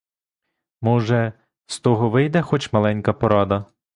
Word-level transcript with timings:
Може, 0.81 1.33
з 1.67 1.79
того 1.79 2.09
вийде 2.09 2.41
хоч 2.41 2.73
маленька 2.73 3.13
порада. 3.13 3.65